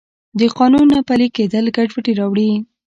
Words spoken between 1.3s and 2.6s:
کیدل ګډوډي راوړي.